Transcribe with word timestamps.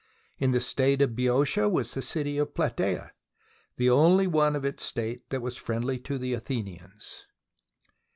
In 0.39 0.49
the 0.49 0.59
state 0.59 0.99
of 1.03 1.15
Boeotia 1.15 1.69
was 1.69 1.93
the 1.93 2.01
city 2.01 2.39
of 2.39 2.55
Platsea, 2.55 3.11
the 3.77 3.91
only 3.91 4.25
one 4.25 4.55
of 4.55 4.65
its 4.65 4.83
state 4.83 5.29
that 5.29 5.43
was 5.43 5.57
friendly 5.57 5.99
to 5.99 6.17
the 6.17 6.33
Athenians. 6.33 7.27